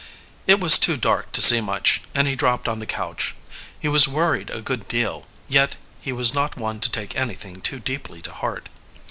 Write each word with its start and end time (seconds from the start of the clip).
It 0.47 0.59
was 0.59 0.79
too 0.79 0.97
dark 0.97 1.31
to 1.33 1.43
see 1.43 1.61
much, 1.61 2.01
and 2.15 2.27
he 2.27 2.35
dropped 2.35 2.67
on 2.67 2.79
the 2.79 2.87
couch. 2.87 3.35
He 3.79 3.87
was 3.87 4.07
worried 4.07 4.49
a 4.49 4.59
good 4.59 4.87
deal, 4.87 5.27
yet 5.47 5.75
he 6.01 6.11
was 6.11 6.33
not 6.33 6.57
one 6.57 6.79
to 6.79 6.89
take 6.89 7.15
anything 7.15 7.61
too 7.61 7.77
deeply 7.79 8.19
to 8.23 8.31
heart. 8.31 8.67